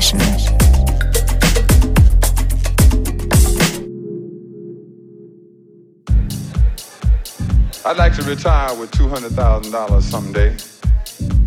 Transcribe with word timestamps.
Session. 0.00 0.20
I'd 7.84 7.96
like 7.98 8.14
to 8.14 8.22
retire 8.22 8.74
with 8.78 8.90
$200,000 8.92 10.02
someday. 10.02 10.56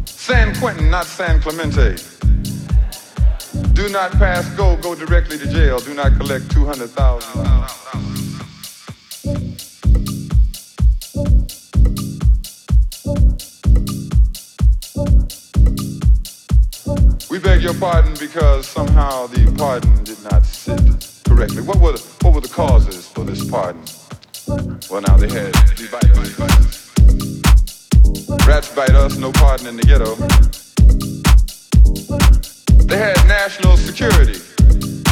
San 0.05 0.55
Quentin, 0.57 0.91
not 0.91 1.05
San 1.05 1.41
Clemente. 1.41 1.95
Do 3.73 3.89
not 3.89 4.11
pass 4.11 4.47
go, 4.55 4.77
go 4.77 4.93
directly 4.93 5.39
to 5.39 5.47
jail. 5.47 5.79
Do 5.79 5.95
not 5.95 6.15
collect 6.17 6.45
$200,000. 6.49 7.82
Pardon 17.83 18.13
because 18.17 18.65
somehow 18.65 19.27
the 19.27 19.53
pardon 19.57 20.05
did 20.05 20.17
not 20.23 20.45
sit 20.45 20.79
correctly. 21.27 21.61
What 21.63 21.81
were 21.81 21.91
the, 21.91 21.99
what 22.21 22.33
were 22.33 22.39
the 22.39 22.47
causes 22.47 23.09
for 23.09 23.25
this 23.25 23.43
pardon? 23.43 23.83
Well, 24.89 25.01
now 25.01 25.17
they 25.17 25.27
had 25.27 25.51
the 25.51 25.91
rats 28.47 28.73
bite 28.73 28.91
us, 28.91 29.17
no 29.17 29.33
pardon 29.33 29.67
in 29.67 29.75
the 29.75 29.83
ghetto. 29.83 30.15
They 32.87 32.95
had 32.97 33.17
national 33.27 33.75
security, 33.75 34.39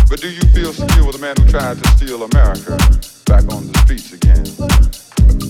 but 0.09 0.21
do 0.21 0.31
you 0.31 0.41
feel 0.55 0.71
secure 0.71 1.05
with 1.05 1.17
a 1.17 1.19
man 1.19 1.35
who 1.43 1.49
tried 1.51 1.77
to 1.83 1.89
steal 1.97 2.23
America 2.23 2.77
back 3.27 3.43
on 3.51 3.67
the 3.67 3.77
streets 3.83 4.13
again? 4.13 4.47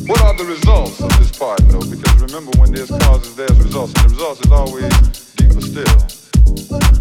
What 0.09 0.21
are 0.21 0.35
the 0.35 0.45
results 0.45 0.99
of 0.99 1.15
this 1.19 1.37
pardon, 1.37 1.67
though? 1.69 1.85
Because 1.85 2.17
remember, 2.19 2.57
when 2.57 2.71
there's 2.71 2.89
causes, 2.89 3.35
there's 3.35 3.59
results, 3.61 3.93
and 3.93 4.09
the 4.09 4.09
results 4.09 4.41
is 4.41 4.51
always 4.51 4.89
deeper 5.37 5.61
still. 5.61 7.00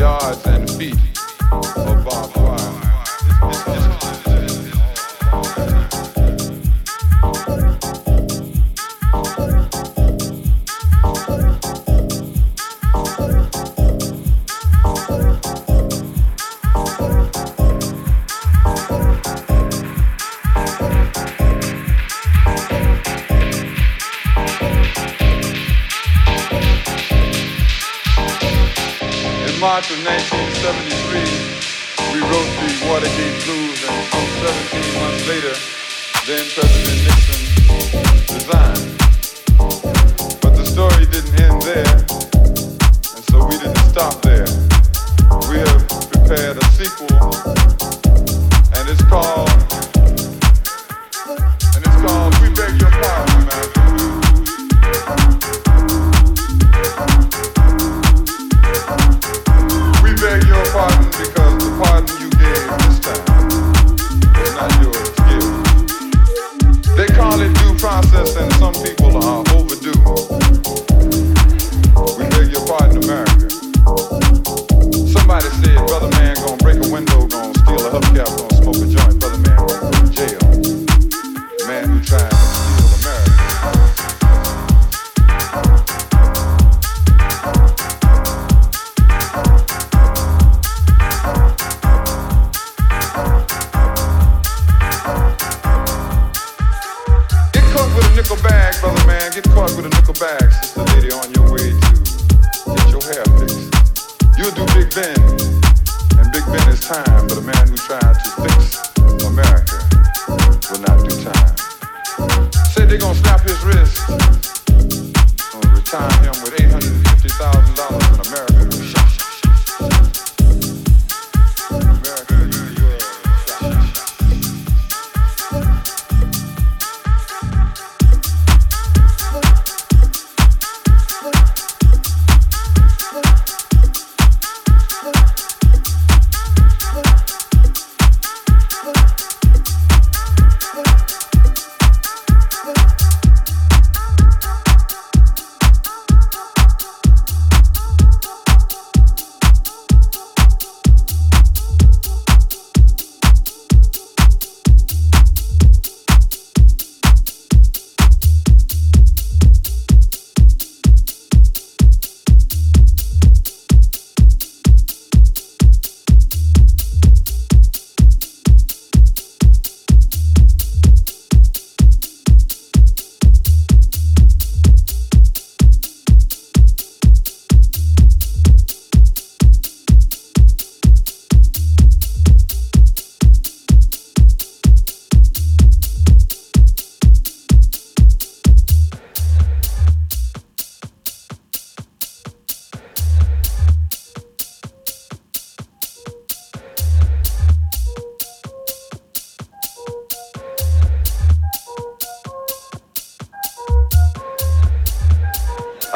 yards 0.00 0.46
and 0.46 0.70
feet 0.70 0.96
of 1.52 2.04
barbed 2.06 2.34
wire. 2.36 3.89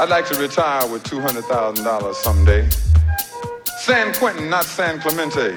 I'd 0.05 0.11
like 0.11 0.27
to 0.27 0.39
retire 0.39 0.87
with 0.87 1.03
$200,000 1.05 2.15
someday. 2.15 2.69
San 3.79 4.13
Quentin, 4.13 4.51
not 4.51 4.67
San 4.67 5.01
Clemente. 5.01 5.55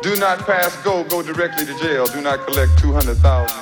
Do 0.00 0.16
not 0.16 0.38
pass 0.46 0.74
go, 0.82 1.04
go 1.04 1.22
directly 1.22 1.66
to 1.66 1.78
jail. 1.80 2.06
Do 2.06 2.22
not 2.22 2.46
collect 2.46 2.78
200,000. 2.78 3.58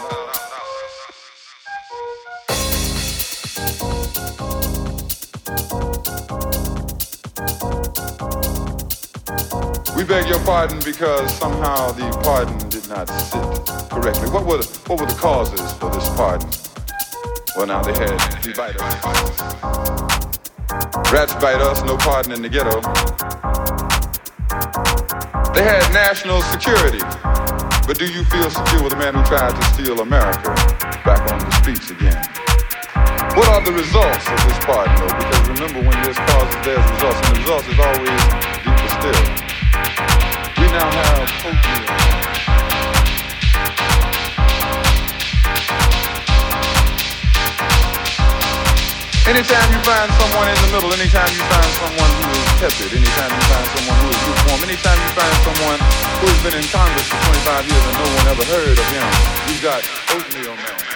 We 9.97 10.05
beg 10.05 10.29
your 10.29 10.39
pardon 10.45 10.79
because 10.85 11.35
somehow 11.35 11.91
the 11.91 12.09
pardon 12.23 12.57
did 12.69 12.89
not 12.89 13.09
sit 13.09 13.91
correctly. 13.91 14.31
What 14.31 14.47
were 14.47 14.59
the, 14.59 14.79
what 14.87 15.01
were 15.01 15.07
the 15.07 15.19
causes 15.19 15.73
for 15.73 15.91
this 15.91 16.09
pardon? 16.11 16.49
Well, 17.61 17.69
now 17.69 17.83
the 17.83 17.93
us. 17.93 18.17
Rats 21.13 21.35
bite 21.35 21.61
us, 21.61 21.83
no 21.83 21.99
pardon 21.99 22.33
in 22.33 22.41
the 22.41 22.49
ghetto. 22.49 22.81
They 25.53 25.61
had 25.63 25.85
national 25.93 26.41
security. 26.41 27.05
But 27.87 27.99
do 27.99 28.07
you 28.07 28.25
feel 28.25 28.49
secure 28.49 28.83
with 28.83 28.95
a 28.95 28.97
man 28.97 29.13
who 29.13 29.23
tried 29.25 29.51
to 29.51 29.63
steal 29.75 30.01
America 30.01 30.55
back 31.05 31.21
on 31.31 31.39
the 31.39 31.51
streets 31.61 31.91
again? 31.91 32.17
What 33.37 33.49
are 33.49 33.63
the 33.63 33.73
results 33.73 34.25
of 34.25 34.41
this 34.49 34.59
pardon, 34.65 34.97
though? 34.97 35.13
Because 35.21 35.49
remember, 35.51 35.81
when 35.87 36.01
there's 36.01 36.17
causes, 36.17 36.57
there's 36.65 36.91
results, 36.93 37.21
and 37.29 37.37
the 37.37 37.41
results 37.41 37.69
is 37.69 37.79
always 37.79 38.21
deeper 38.65 38.89
still. 38.97 39.21
We 40.57 40.67
now 40.73 40.89
have 40.89 41.29
opium. 41.45 42.20
Anytime 49.31 49.71
you 49.71 49.79
find 49.87 50.11
someone 50.19 50.49
in 50.51 50.57
the 50.59 50.71
middle, 50.75 50.91
anytime 50.91 51.31
you 51.31 51.45
find 51.47 51.71
someone 51.79 52.11
who 52.19 52.27
is 52.35 52.51
tepid, 52.59 52.91
anytime 52.99 53.31
you 53.31 53.45
find 53.47 53.67
someone 53.79 53.99
who 54.03 54.09
is 54.11 54.21
lukewarm, 54.27 54.61
anytime 54.67 54.99
you 54.99 55.11
find 55.15 55.37
someone 55.47 55.79
who 56.19 56.27
has 56.27 56.43
been 56.43 56.59
in 56.59 56.67
Congress 56.67 57.07
for 57.07 57.19
25 57.39 57.71
years 57.71 57.85
and 57.87 57.97
no 58.03 58.11
one 58.11 58.27
ever 58.27 58.45
heard 58.51 58.75
of 58.75 58.87
him, 58.91 59.07
you've 59.47 59.63
got 59.63 59.87
oatmeal 60.11 60.57
man. 60.57 60.90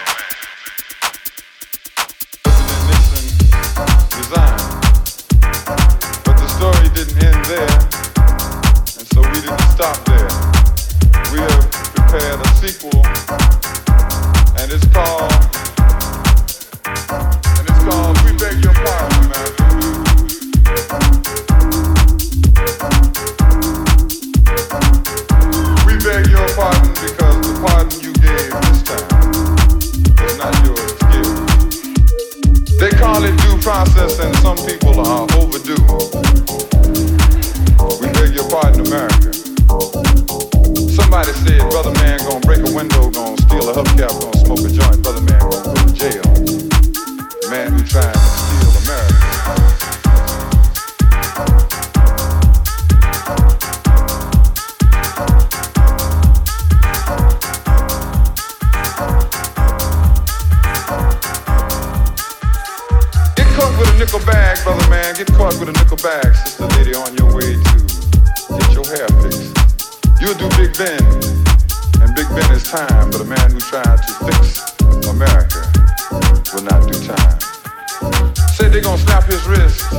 His 79.45 79.59
wrist. 79.59 79.91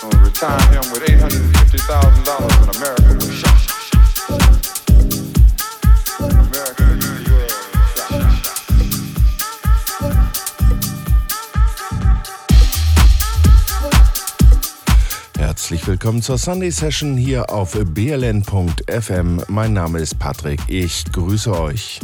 Gonna 0.00 0.24
retire 0.24 0.60
him 0.72 0.90
with 0.92 1.02
$850,000 1.02 2.62
in 2.62 2.68
America. 2.76 3.10
You 3.12 3.18
will. 3.18 3.40
Herzlich 15.38 15.86
willkommen 15.86 16.22
zur 16.22 16.38
Sunday 16.38 16.70
Session 16.70 17.16
hier 17.16 17.50
auf 17.50 17.72
bln.fm. 17.72 19.40
Mein 19.48 19.72
Name 19.72 20.00
ist 20.00 20.18
Patrick. 20.18 20.60
Ich 20.68 21.04
grüße 21.12 21.58
euch. 21.58 22.00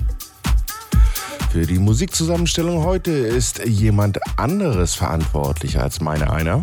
Für 1.57 1.65
die 1.65 1.79
Musikzusammenstellung 1.79 2.85
heute 2.85 3.13
ist 3.13 3.65
jemand 3.65 4.19
anderes 4.39 4.95
verantwortlich 4.95 5.81
als 5.81 6.03
meine 6.03 6.31
einer. 6.31 6.61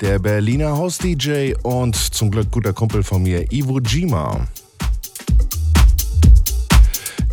Der 0.00 0.18
Berliner 0.18 0.76
House-DJ 0.76 1.54
und 1.62 1.94
zum 1.94 2.32
Glück 2.32 2.50
guter 2.50 2.72
Kumpel 2.72 3.04
von 3.04 3.22
mir, 3.22 3.52
Ivo 3.52 3.78
Jima. 3.78 4.48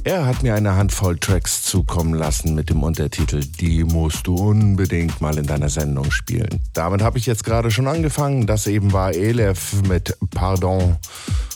Er 0.03 0.27
hat 0.27 0.43
mir 0.43 0.53
eine 0.53 0.75
Handvoll 0.75 1.17
Tracks 1.17 1.63
zukommen 1.63 2.13
lassen 2.13 2.53
mit 2.53 2.69
dem 2.69 2.83
Untertitel 2.83 3.39
Die 3.59 3.83
musst 3.83 4.27
du 4.27 4.35
unbedingt 4.35 5.21
mal 5.21 5.35
in 5.39 5.47
deiner 5.47 5.69
Sendung 5.69 6.11
spielen. 6.11 6.61
Damit 6.73 7.01
habe 7.01 7.17
ich 7.17 7.25
jetzt 7.25 7.43
gerade 7.43 7.71
schon 7.71 7.87
angefangen. 7.87 8.45
Das 8.45 8.67
eben 8.67 8.93
war 8.93 9.11
Elef 9.15 9.81
mit 9.87 10.15
Pardon, 10.29 10.97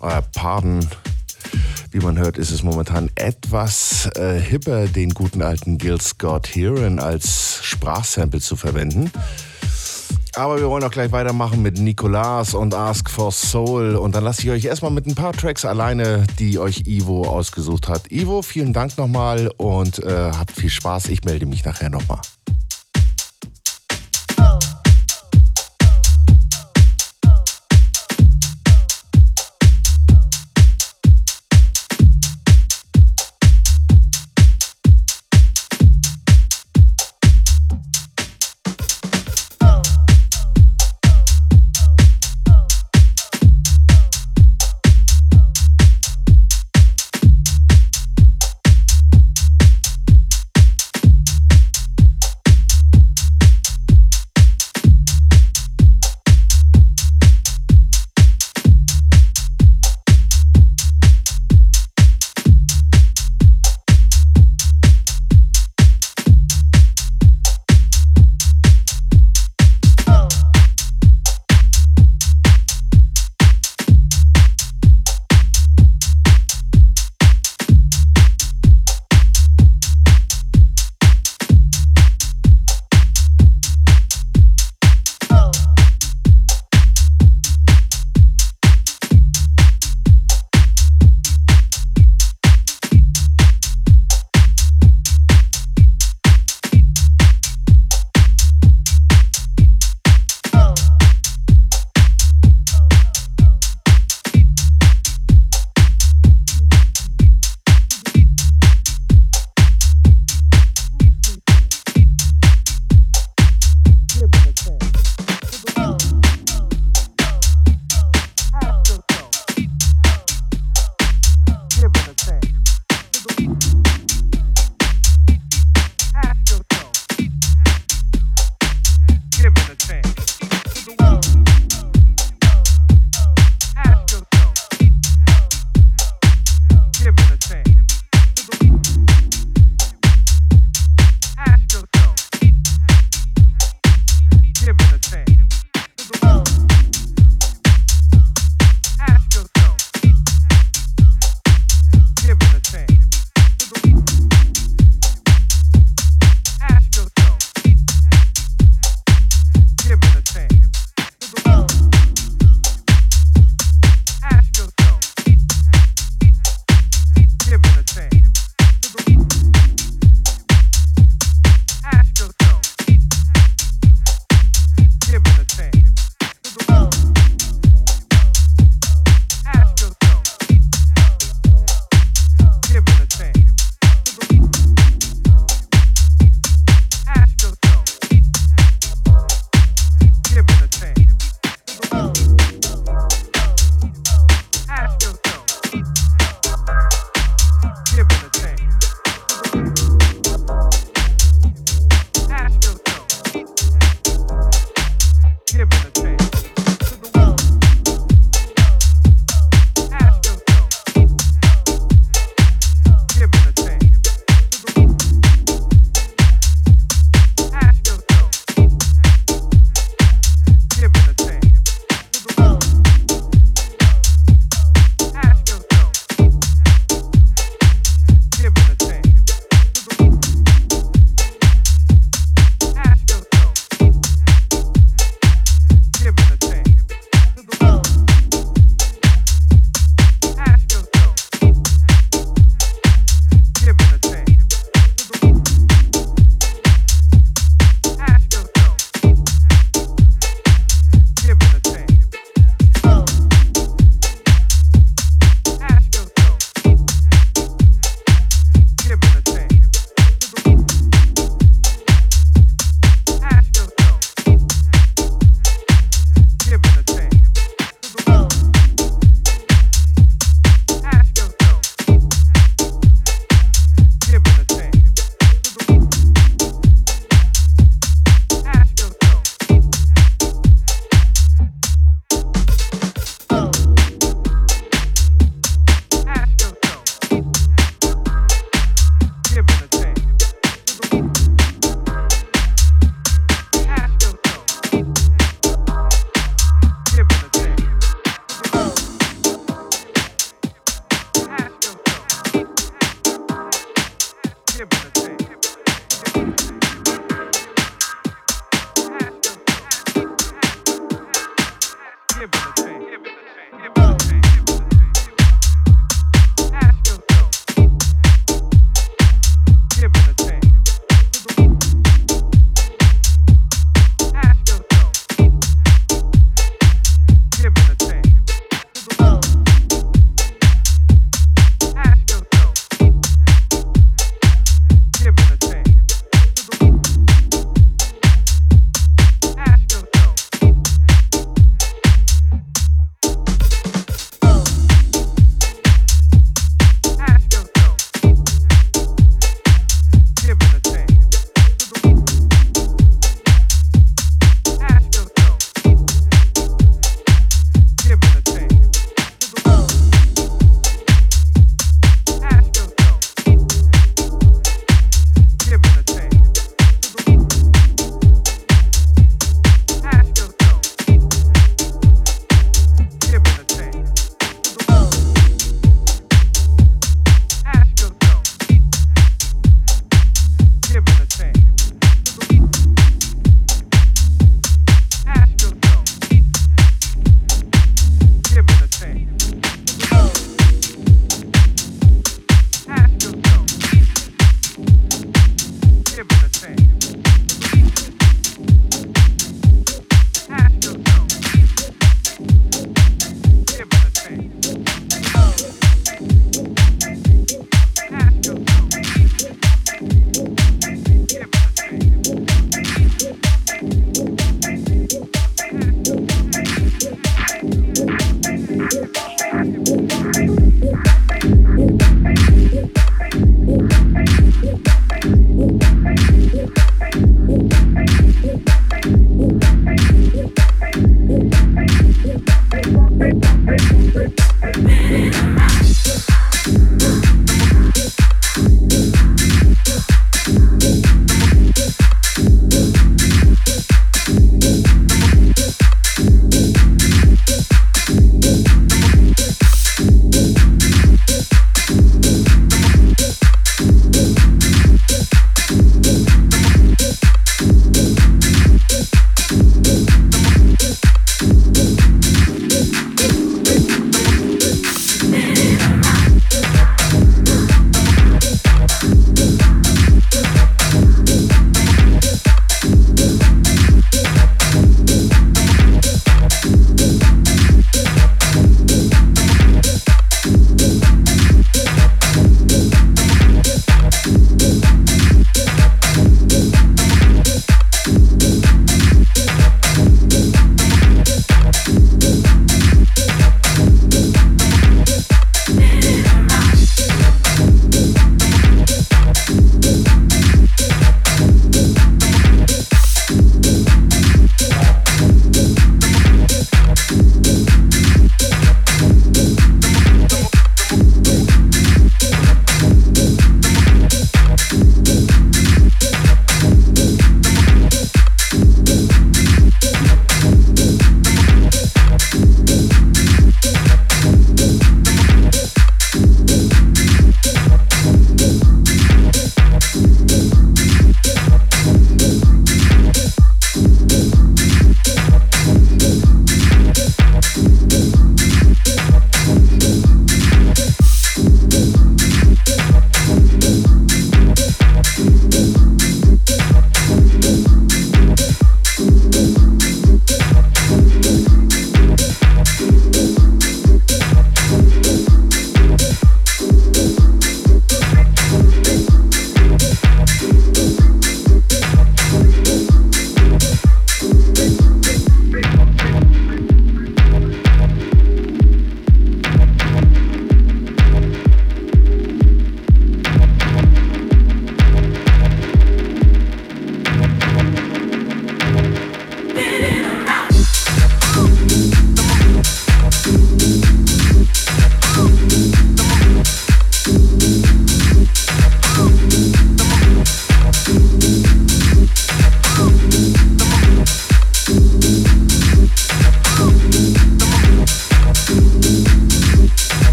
äh, 0.00 0.22
Pardon 0.34 0.80
wie 1.96 2.04
man 2.04 2.18
hört, 2.18 2.36
ist 2.36 2.50
es 2.50 2.62
momentan 2.62 3.08
etwas 3.14 4.10
äh, 4.16 4.38
hipper, 4.38 4.86
den 4.86 5.14
guten 5.14 5.40
alten 5.40 5.78
Gil 5.78 5.98
Scott 5.98 6.46
Heron 6.54 6.98
als 6.98 7.60
Sprachsample 7.62 8.40
zu 8.40 8.54
verwenden. 8.54 9.10
Aber 10.34 10.60
wir 10.60 10.68
wollen 10.68 10.84
auch 10.84 10.90
gleich 10.90 11.10
weitermachen 11.12 11.62
mit 11.62 11.78
Nicolas 11.78 12.52
und 12.52 12.74
Ask 12.74 13.08
for 13.08 13.32
Soul. 13.32 13.96
Und 13.96 14.14
dann 14.14 14.24
lasse 14.24 14.42
ich 14.42 14.50
euch 14.50 14.66
erstmal 14.66 14.90
mit 14.90 15.06
ein 15.06 15.14
paar 15.14 15.32
Tracks 15.32 15.64
alleine, 15.64 16.26
die 16.38 16.58
euch 16.58 16.86
Ivo 16.86 17.22
ausgesucht 17.26 17.88
hat. 17.88 18.12
Ivo, 18.12 18.42
vielen 18.42 18.74
Dank 18.74 18.98
nochmal 18.98 19.50
und 19.56 19.98
äh, 20.00 20.32
habt 20.36 20.52
viel 20.52 20.68
Spaß. 20.68 21.08
Ich 21.08 21.24
melde 21.24 21.46
mich 21.46 21.64
nachher 21.64 21.88
nochmal. 21.88 22.20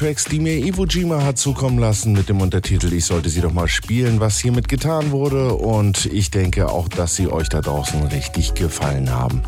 Tracks, 0.00 0.24
die 0.24 0.40
mir 0.40 0.56
Iwo 0.56 0.86
Jima 0.86 1.22
hat 1.22 1.36
zukommen 1.36 1.78
lassen 1.78 2.14
mit 2.14 2.30
dem 2.30 2.40
Untertitel 2.40 2.90
Ich 2.94 3.04
sollte 3.04 3.28
sie 3.28 3.42
doch 3.42 3.52
mal 3.52 3.68
spielen, 3.68 4.18
was 4.18 4.38
hiermit 4.38 4.66
getan 4.66 5.10
wurde. 5.10 5.52
Und 5.52 6.06
ich 6.06 6.30
denke 6.30 6.70
auch, 6.70 6.88
dass 6.88 7.16
sie 7.16 7.30
euch 7.30 7.50
da 7.50 7.60
draußen 7.60 8.04
richtig 8.04 8.54
gefallen 8.54 9.10
haben. 9.10 9.42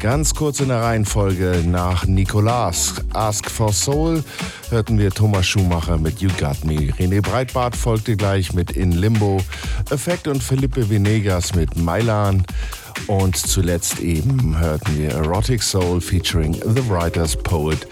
Ganz 0.00 0.34
kurz 0.34 0.58
in 0.58 0.68
der 0.68 0.82
Reihenfolge 0.82 1.62
nach 1.64 2.04
Nicolas 2.04 2.94
Ask 3.12 3.48
for 3.48 3.72
Soul 3.72 4.24
hörten 4.70 4.98
wir 4.98 5.12
Thomas 5.12 5.46
Schumacher 5.46 5.98
mit 5.98 6.20
You 6.20 6.30
Got 6.36 6.64
Me. 6.64 6.92
René 6.98 7.22
Breitbart 7.22 7.76
folgte 7.76 8.16
gleich 8.16 8.54
mit 8.54 8.72
In 8.72 8.90
Limbo. 8.90 9.40
Effekt 9.90 10.26
und 10.26 10.42
Felipe 10.42 10.90
Venegas 10.90 11.54
mit 11.54 11.76
Mailan. 11.76 12.44
Und 13.06 13.36
zuletzt 13.36 14.00
eben 14.00 14.58
hörten 14.58 14.98
wir 14.98 15.10
Erotic 15.10 15.62
Soul 15.62 16.00
featuring 16.00 16.54
The 16.54 16.88
Writer's 16.88 17.36
Poet 17.36 17.86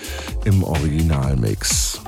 im 0.45 0.63
Originalmix. 0.65 2.01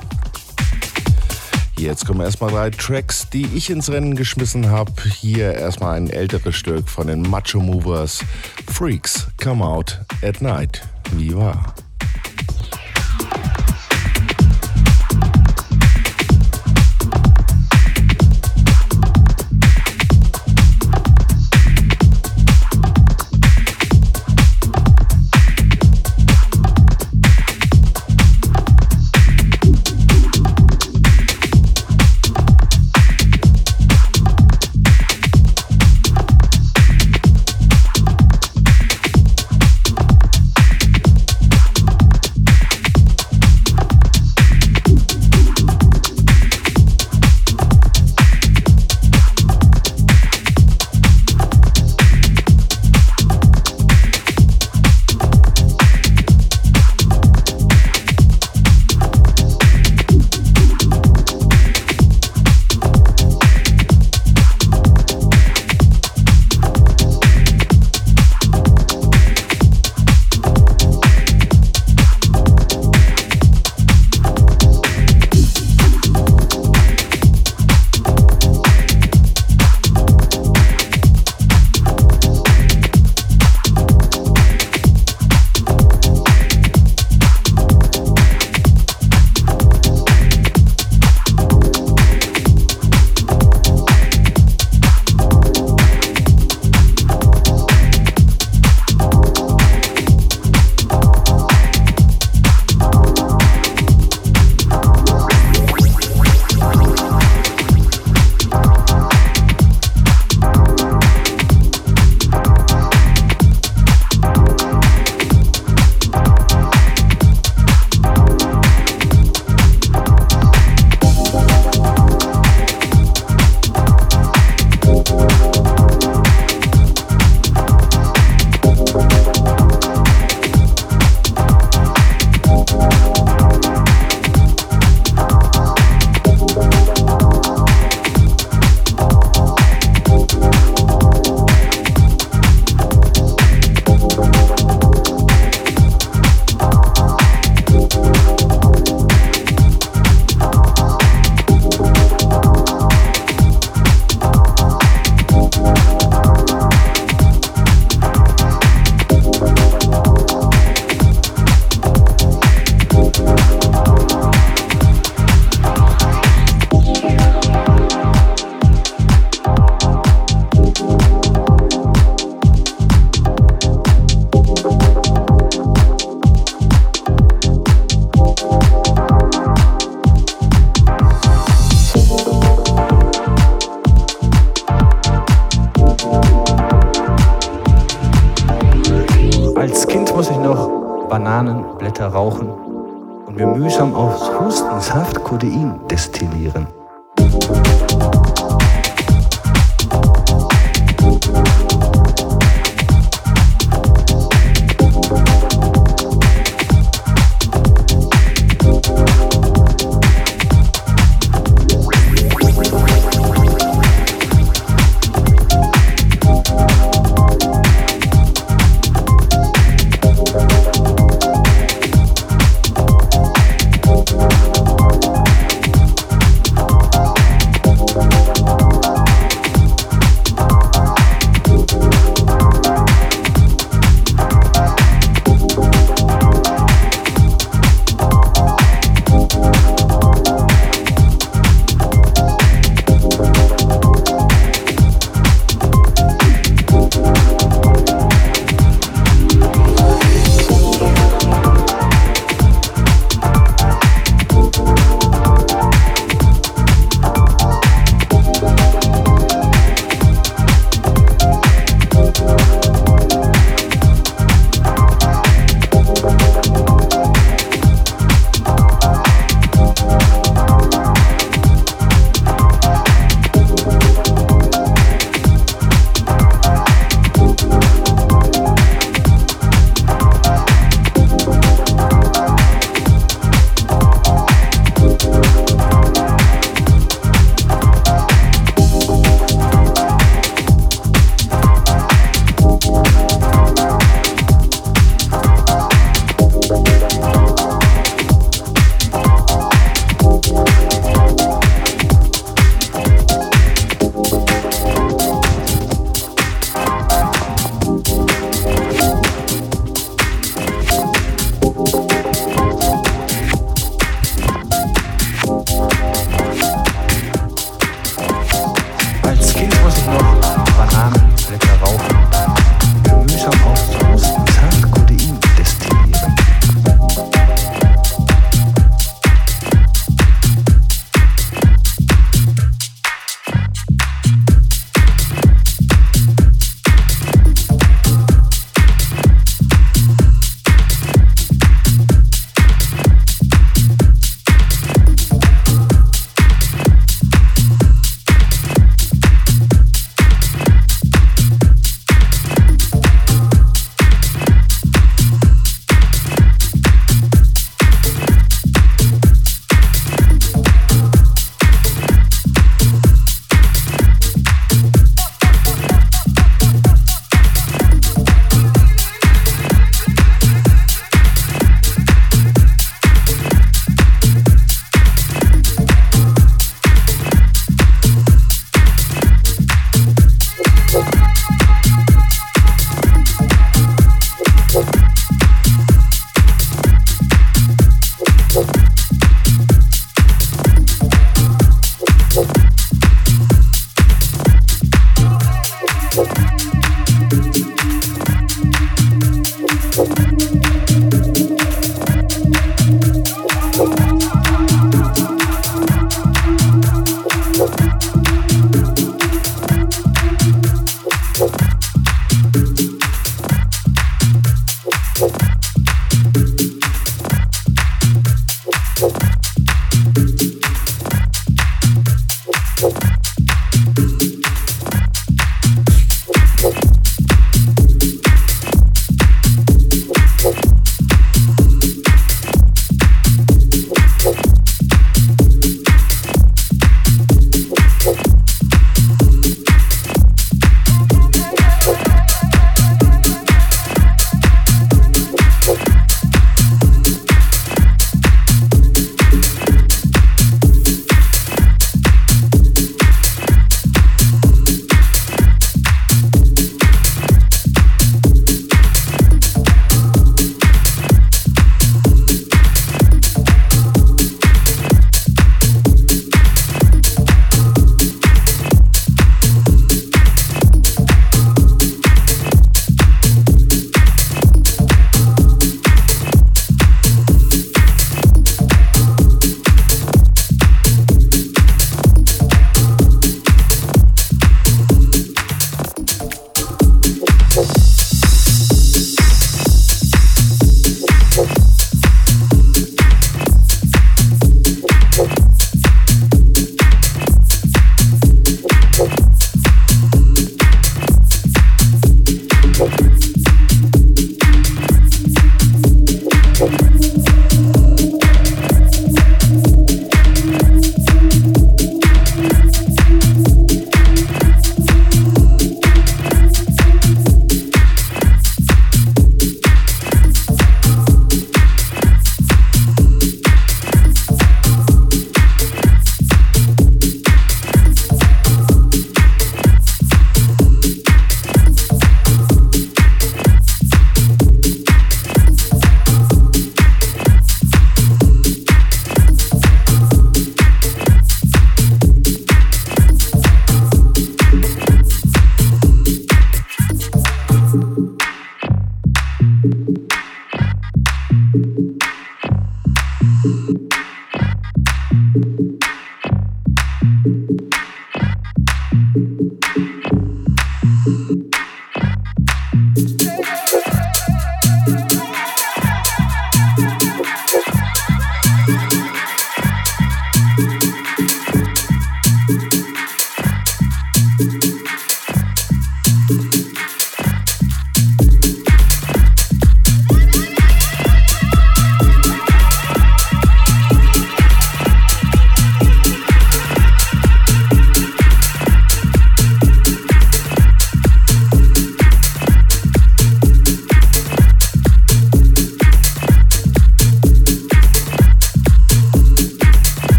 Jetzt 1.77 2.07
kommen 2.07 2.21
erstmal 2.21 2.51
drei 2.51 2.69
Tracks, 2.71 3.29
die 3.29 3.45
ich 3.53 3.69
ins 3.69 3.89
Rennen 3.91 4.15
geschmissen 4.15 4.69
habe. 4.69 4.91
Hier 5.19 5.53
erstmal 5.53 5.95
ein 5.95 6.09
älteres 6.09 6.55
Stück 6.55 6.89
von 6.89 7.07
den 7.07 7.21
Macho 7.21 7.59
Movers. 7.59 8.23
Freaks 8.71 9.27
Come 9.41 9.63
Out 9.63 9.99
at 10.23 10.41
Night. 10.41 10.81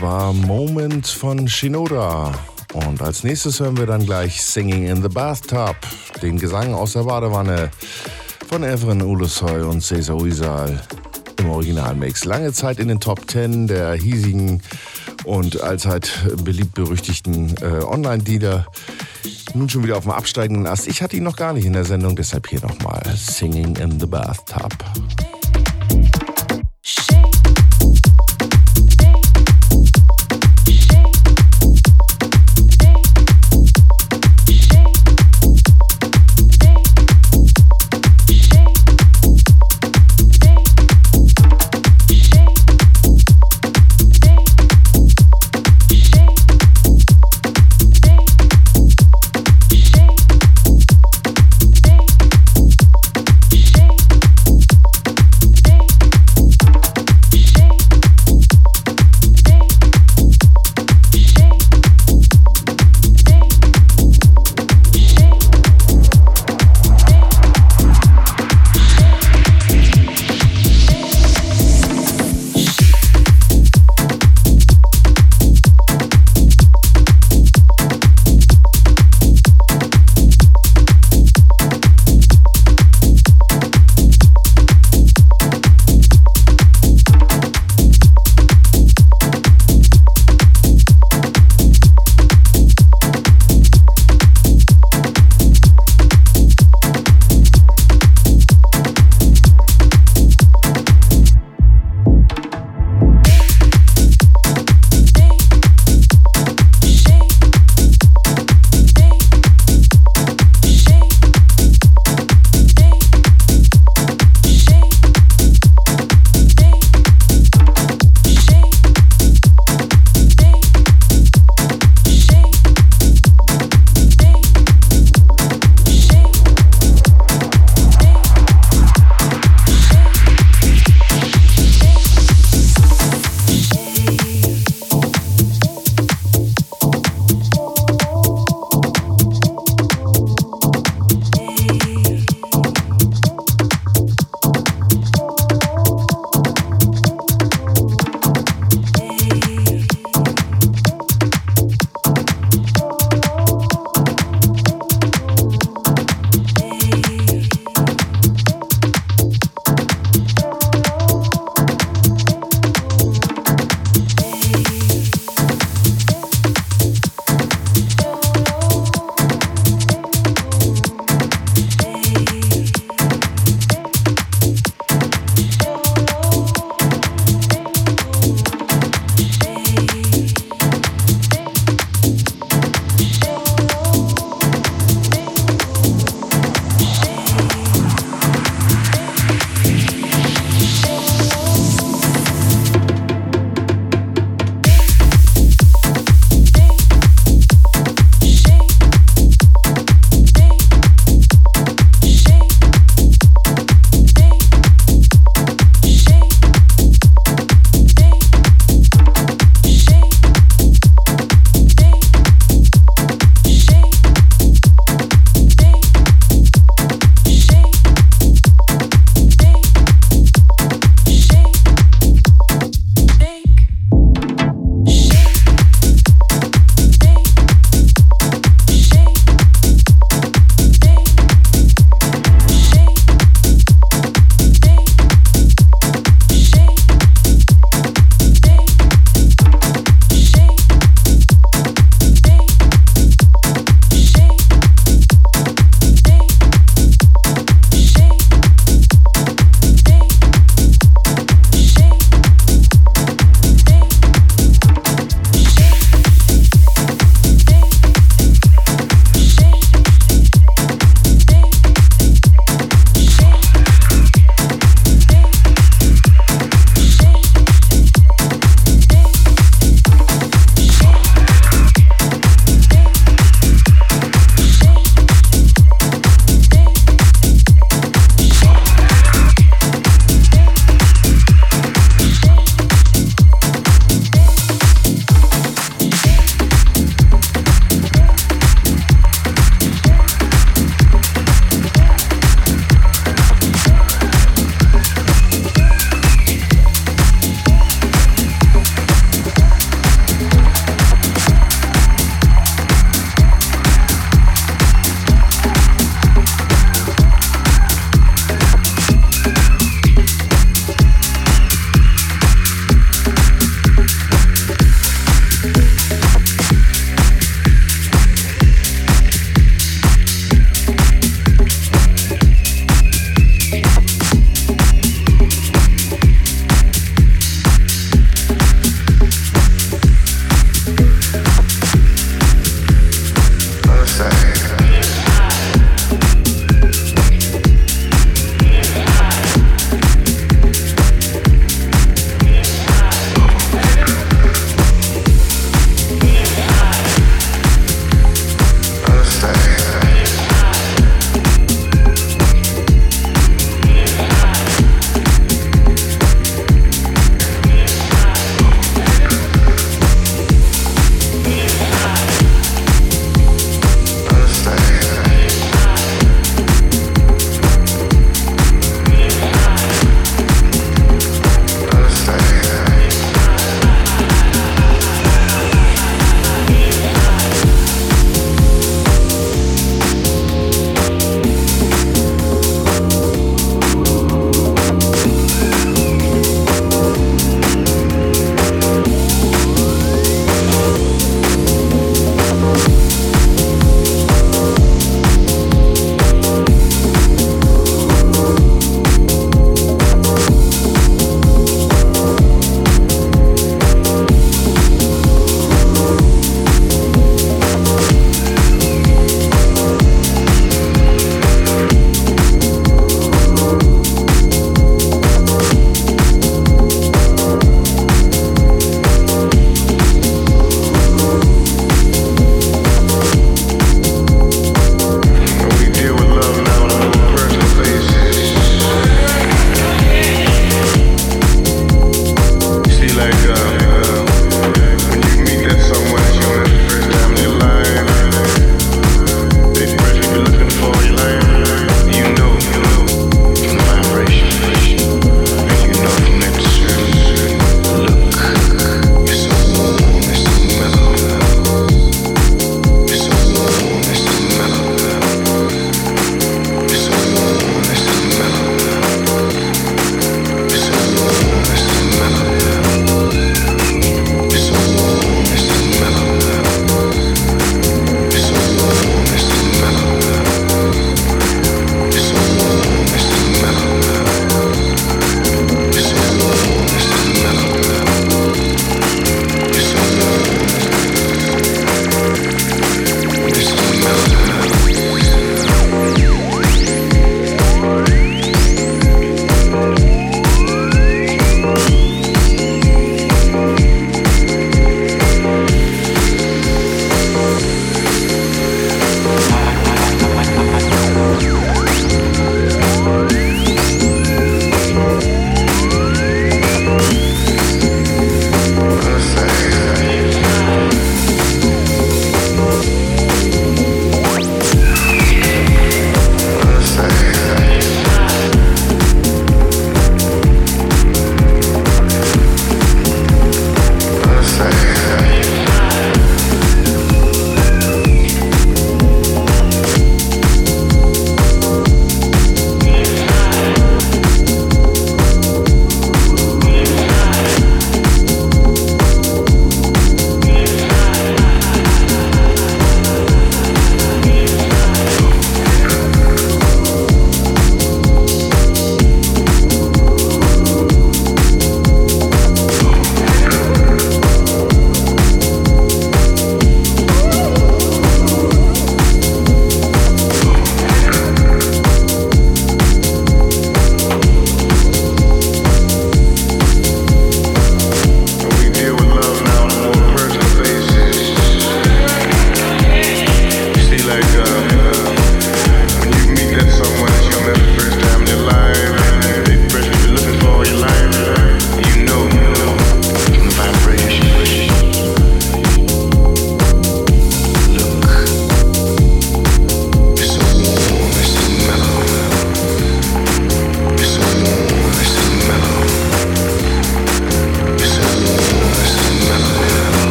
Wie 0.00 0.04
war? 0.04 0.32
von 1.04 1.46
Shinoda. 1.46 2.32
Und 2.72 3.02
als 3.02 3.22
nächstes 3.22 3.60
hören 3.60 3.76
wir 3.76 3.84
dann 3.84 4.06
gleich 4.06 4.42
Singing 4.42 4.86
in 4.86 5.02
the 5.02 5.08
Bathtub, 5.08 5.76
den 6.22 6.38
Gesang 6.38 6.72
aus 6.72 6.94
der 6.94 7.02
Badewanne 7.02 7.70
von 8.48 8.62
Evren 8.62 9.02
Ulusoy 9.02 9.60
und 9.60 9.82
Cesar 9.82 10.16
Uysal 10.16 10.80
im 11.38 11.50
Originalmix. 11.50 12.24
Lange 12.24 12.50
Zeit 12.54 12.78
in 12.78 12.88
den 12.88 12.98
Top 12.98 13.30
10 13.30 13.66
der 13.66 13.92
hiesigen 13.92 14.62
und 15.24 15.60
allzeit 15.60 16.10
beliebt 16.44 16.74
berüchtigten 16.74 17.54
äh, 17.60 17.84
Online-Dealer. 17.84 18.66
Nun 19.52 19.68
schon 19.68 19.84
wieder 19.84 19.98
auf 19.98 20.04
dem 20.04 20.12
absteigenden 20.12 20.66
Ast. 20.66 20.88
Ich 20.88 21.02
hatte 21.02 21.16
ihn 21.16 21.24
noch 21.24 21.36
gar 21.36 21.52
nicht 21.52 21.66
in 21.66 21.74
der 21.74 21.84
Sendung, 21.84 22.16
deshalb 22.16 22.48
hier 22.48 22.62
nochmal 22.62 23.02
Singing 23.16 23.76
in 23.76 24.00
the 24.00 24.06
Bathtub. 24.06 24.72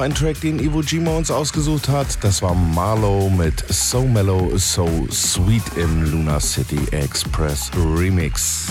Ein 0.00 0.14
Track, 0.14 0.40
den 0.40 0.58
Iwo 0.58 0.80
Jima 0.80 1.10
uns 1.10 1.30
ausgesucht 1.30 1.88
hat. 1.88 2.22
Das 2.22 2.42
war 2.42 2.54
Marlow 2.54 3.28
mit 3.28 3.64
So 3.68 4.02
Mellow, 4.02 4.56
So 4.56 4.88
Sweet 5.10 5.62
im 5.76 6.10
Luna 6.10 6.40
City 6.40 6.78
Express 6.92 7.70
Remix. 7.76 8.66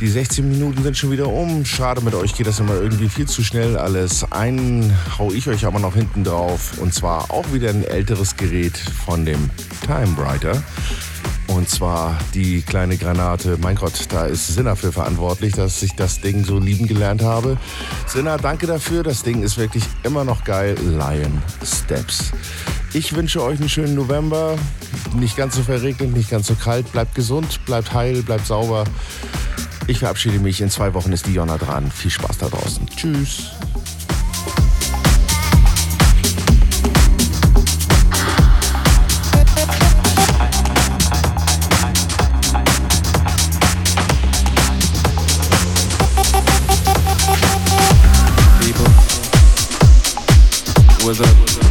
Die 0.00 0.08
16 0.08 0.48
Minuten 0.48 0.82
sind 0.82 0.96
schon 0.96 1.10
wieder 1.10 1.28
um. 1.28 1.64
Schade, 1.64 2.00
mit 2.02 2.14
euch 2.14 2.34
geht 2.34 2.46
das 2.46 2.60
immer 2.60 2.74
irgendwie 2.74 3.08
viel 3.08 3.26
zu 3.26 3.42
schnell 3.42 3.76
alles. 3.76 4.30
Einen 4.32 4.92
hau 5.18 5.30
ich 5.32 5.48
euch 5.48 5.64
aber 5.64 5.78
noch 5.78 5.94
hinten 5.94 6.24
drauf. 6.24 6.78
Und 6.78 6.92
zwar 6.92 7.30
auch 7.30 7.52
wieder 7.52 7.70
ein 7.70 7.84
älteres 7.84 8.36
Gerät 8.36 8.76
von 8.76 9.24
dem 9.24 9.50
Time. 9.86 10.16
Und 11.46 11.68
zwar 11.68 12.18
die 12.34 12.62
kleine 12.62 12.96
Granate. 12.96 13.58
Mein 13.62 13.76
Gott, 13.76 14.06
da 14.10 14.26
ist 14.26 14.48
Sinner 14.48 14.76
für 14.76 14.92
verantwortlich, 14.92 15.54
dass 15.54 15.82
ich 15.82 15.94
das 15.94 16.20
Ding 16.20 16.44
so 16.44 16.58
lieben 16.58 16.86
gelernt 16.86 17.22
habe. 17.22 17.58
Sinner, 18.14 18.36
danke 18.36 18.68
dafür. 18.68 19.02
Das 19.02 19.24
Ding 19.24 19.42
ist 19.42 19.58
wirklich 19.58 19.82
immer 20.04 20.22
noch 20.22 20.44
geil. 20.44 20.76
Lion 20.80 21.42
Steps. 21.64 22.30
Ich 22.92 23.16
wünsche 23.16 23.42
euch 23.42 23.58
einen 23.58 23.68
schönen 23.68 23.96
November. 23.96 24.56
Nicht 25.16 25.36
ganz 25.36 25.56
so 25.56 25.64
verregnet, 25.64 26.12
nicht 26.12 26.30
ganz 26.30 26.46
so 26.46 26.54
kalt. 26.54 26.92
Bleibt 26.92 27.16
gesund, 27.16 27.64
bleibt 27.66 27.92
heil, 27.92 28.22
bleibt 28.22 28.46
sauber. 28.46 28.84
Ich 29.88 29.98
verabschiede 29.98 30.38
mich. 30.38 30.60
In 30.60 30.70
zwei 30.70 30.94
Wochen 30.94 31.10
ist 31.10 31.26
die 31.26 31.32
Jonna 31.32 31.58
dran. 31.58 31.90
Viel 31.90 32.12
Spaß 32.12 32.38
da 32.38 32.46
draußen. 32.46 32.86
Tschüss. 32.86 33.50
was 51.18 51.20
up. 51.20 51.63